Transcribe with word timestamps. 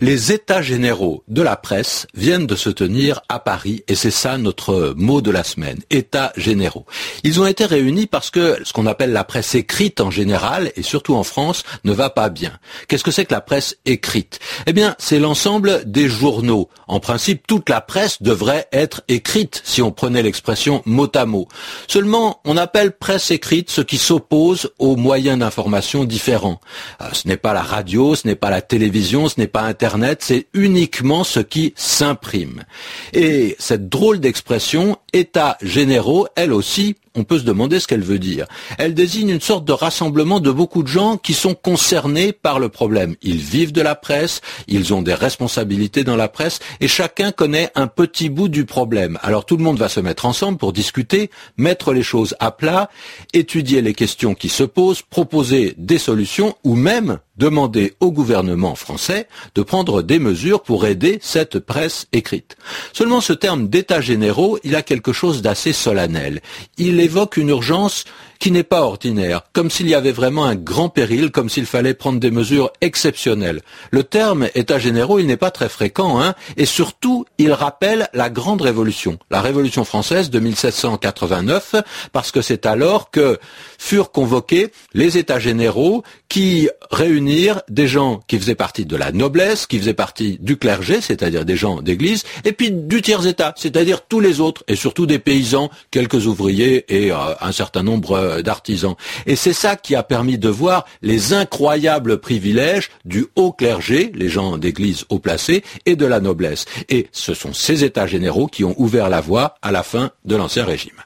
Les 0.00 0.30
états 0.30 0.60
généraux 0.60 1.24
de 1.26 1.40
la 1.40 1.56
presse 1.56 2.06
viennent 2.12 2.46
de 2.46 2.54
se 2.54 2.68
tenir 2.68 3.22
à 3.30 3.38
Paris 3.38 3.82
et 3.88 3.94
c'est 3.94 4.10
ça 4.10 4.36
notre 4.36 4.92
mot 4.94 5.22
de 5.22 5.30
la 5.30 5.42
semaine, 5.42 5.78
états 5.88 6.34
généraux. 6.36 6.84
Ils 7.24 7.40
ont 7.40 7.46
été 7.46 7.64
réunis 7.64 8.06
parce 8.06 8.30
que 8.30 8.58
ce 8.62 8.74
qu'on 8.74 8.84
appelle 8.84 9.12
la 9.12 9.24
presse 9.24 9.54
écrite 9.54 10.02
en 10.02 10.10
général 10.10 10.70
et 10.76 10.82
surtout 10.82 11.14
en 11.14 11.22
France 11.22 11.62
ne 11.84 11.92
va 11.92 12.10
pas 12.10 12.28
bien. 12.28 12.52
Qu'est-ce 12.88 13.04
que 13.04 13.10
c'est 13.10 13.24
que 13.24 13.32
la 13.32 13.40
presse 13.40 13.78
écrite? 13.86 14.38
Eh 14.66 14.74
bien, 14.74 14.94
c'est 14.98 15.18
l'ensemble 15.18 15.82
des 15.86 16.10
journaux. 16.10 16.68
En 16.88 17.00
principe, 17.00 17.46
toute 17.46 17.70
la 17.70 17.80
presse 17.80 18.20
devrait 18.20 18.68
être 18.72 19.00
écrite 19.08 19.62
si 19.64 19.80
on 19.80 19.92
prenait 19.92 20.22
l'expression 20.22 20.82
mot 20.84 21.10
à 21.14 21.24
mot. 21.24 21.48
Seulement, 21.88 22.42
on 22.44 22.58
appelle 22.58 22.92
presse 22.92 23.30
écrite 23.30 23.70
ce 23.70 23.80
qui 23.80 23.96
s'oppose 23.96 24.72
aux 24.78 24.96
moyens 24.96 25.38
d'information 25.38 26.04
différents. 26.04 26.60
Euh, 27.00 27.06
ce 27.12 27.26
n'est 27.26 27.38
pas 27.38 27.54
la 27.54 27.62
radio, 27.62 28.14
ce 28.14 28.26
n'est 28.26 28.36
pas 28.36 28.50
la 28.50 28.60
télévision, 28.60 29.30
ce 29.30 29.40
n'est 29.40 29.46
pas 29.46 29.62
Internet 29.62 29.85
Internet, 29.86 30.18
c'est 30.20 30.46
uniquement 30.52 31.22
ce 31.22 31.38
qui 31.38 31.72
s'imprime. 31.76 32.64
Et 33.12 33.54
cette 33.60 33.88
drôle 33.88 34.18
d'expression, 34.18 34.98
états 35.16 35.56
généraux, 35.62 36.26
elle 36.36 36.52
aussi, 36.52 36.96
on 37.14 37.24
peut 37.24 37.38
se 37.38 37.44
demander 37.44 37.80
ce 37.80 37.86
qu'elle 37.86 38.02
veut 38.02 38.18
dire. 38.18 38.46
Elle 38.78 38.94
désigne 38.94 39.30
une 39.30 39.40
sorte 39.40 39.64
de 39.64 39.72
rassemblement 39.72 40.38
de 40.38 40.50
beaucoup 40.50 40.82
de 40.82 40.88
gens 40.88 41.16
qui 41.16 41.34
sont 41.34 41.54
concernés 41.54 42.32
par 42.32 42.58
le 42.58 42.68
problème. 42.68 43.16
Ils 43.22 43.38
vivent 43.38 43.72
de 43.72 43.80
la 43.80 43.94
presse, 43.94 44.42
ils 44.68 44.92
ont 44.92 45.02
des 45.02 45.14
responsabilités 45.14 46.04
dans 46.04 46.16
la 46.16 46.28
presse, 46.28 46.60
et 46.80 46.88
chacun 46.88 47.32
connaît 47.32 47.70
un 47.74 47.86
petit 47.86 48.28
bout 48.28 48.48
du 48.48 48.64
problème. 48.64 49.18
Alors 49.22 49.46
tout 49.46 49.56
le 49.56 49.64
monde 49.64 49.78
va 49.78 49.88
se 49.88 50.00
mettre 50.00 50.26
ensemble 50.26 50.58
pour 50.58 50.72
discuter, 50.72 51.30
mettre 51.56 51.92
les 51.92 52.02
choses 52.02 52.36
à 52.38 52.50
plat, 52.50 52.90
étudier 53.32 53.80
les 53.80 53.94
questions 53.94 54.34
qui 54.34 54.48
se 54.48 54.64
posent, 54.64 55.02
proposer 55.02 55.74
des 55.78 55.98
solutions, 55.98 56.54
ou 56.64 56.74
même 56.74 57.18
demander 57.36 57.94
au 58.00 58.12
gouvernement 58.12 58.74
français 58.74 59.28
de 59.54 59.62
prendre 59.62 60.02
des 60.02 60.18
mesures 60.18 60.62
pour 60.62 60.86
aider 60.86 61.18
cette 61.20 61.58
presse 61.58 62.06
écrite. 62.12 62.56
Seulement 62.92 63.20
ce 63.20 63.32
terme 63.32 63.68
d'état 63.68 64.00
généraux, 64.00 64.58
il 64.64 64.74
a 64.74 64.82
quelque 64.82 65.05
chose 65.12 65.42
d'assez 65.42 65.72
solennel. 65.72 66.40
Il 66.78 67.00
évoque 67.00 67.36
une 67.36 67.48
urgence 67.48 68.04
qui 68.38 68.50
n'est 68.50 68.62
pas 68.62 68.82
ordinaire, 68.82 69.42
comme 69.52 69.70
s'il 69.70 69.88
y 69.88 69.94
avait 69.94 70.12
vraiment 70.12 70.44
un 70.44 70.54
grand 70.54 70.88
péril, 70.88 71.30
comme 71.30 71.48
s'il 71.48 71.66
fallait 71.66 71.94
prendre 71.94 72.20
des 72.20 72.30
mesures 72.30 72.70
exceptionnelles. 72.80 73.62
Le 73.90 74.04
terme 74.04 74.48
État 74.54 74.78
généraux, 74.78 75.18
il 75.18 75.26
n'est 75.26 75.36
pas 75.36 75.50
très 75.50 75.68
fréquent, 75.68 76.20
hein, 76.20 76.34
et 76.56 76.66
surtout, 76.66 77.24
il 77.38 77.52
rappelle 77.52 78.08
la 78.12 78.30
grande 78.30 78.62
révolution, 78.62 79.18
la 79.30 79.40
révolution 79.40 79.84
française 79.84 80.30
de 80.30 80.38
1789, 80.38 81.76
parce 82.12 82.30
que 82.30 82.42
c'est 82.42 82.66
alors 82.66 83.10
que 83.10 83.38
furent 83.78 84.10
convoqués 84.10 84.70
les 84.94 85.18
États 85.18 85.38
généraux 85.38 86.02
qui 86.28 86.68
réunirent 86.90 87.62
des 87.68 87.86
gens 87.86 88.20
qui 88.26 88.38
faisaient 88.38 88.54
partie 88.54 88.84
de 88.84 88.96
la 88.96 89.12
noblesse, 89.12 89.66
qui 89.66 89.78
faisaient 89.78 89.94
partie 89.94 90.38
du 90.40 90.56
clergé, 90.56 91.00
c'est-à-dire 91.00 91.44
des 91.44 91.56
gens 91.56 91.82
d'église, 91.82 92.24
et 92.44 92.52
puis 92.52 92.70
du 92.70 93.02
tiers-État, 93.02 93.54
c'est-à-dire 93.56 94.02
tous 94.06 94.20
les 94.20 94.40
autres, 94.40 94.64
et 94.68 94.76
surtout 94.76 94.95
des 95.04 95.18
paysans, 95.18 95.68
quelques 95.90 96.26
ouvriers 96.26 96.86
et 96.88 97.12
euh, 97.12 97.16
un 97.42 97.52
certain 97.52 97.82
nombre 97.82 98.12
euh, 98.12 98.40
d'artisans. 98.40 98.94
Et 99.26 99.36
c'est 99.36 99.52
ça 99.52 99.76
qui 99.76 99.94
a 99.94 100.02
permis 100.02 100.38
de 100.38 100.48
voir 100.48 100.86
les 101.02 101.34
incroyables 101.34 102.18
privilèges 102.18 102.90
du 103.04 103.26
haut 103.36 103.52
clergé, 103.52 104.10
les 104.14 104.30
gens 104.30 104.56
d'église 104.56 105.04
haut 105.10 105.18
placés, 105.18 105.62
et 105.84 105.96
de 105.96 106.06
la 106.06 106.20
noblesse. 106.20 106.64
Et 106.88 107.08
ce 107.12 107.34
sont 107.34 107.52
ces 107.52 107.84
États 107.84 108.06
généraux 108.06 108.46
qui 108.46 108.64
ont 108.64 108.74
ouvert 108.78 109.10
la 109.10 109.20
voie 109.20 109.56
à 109.60 109.72
la 109.72 109.82
fin 109.82 110.10
de 110.24 110.36
l'Ancien 110.36 110.64
Régime. 110.64 111.02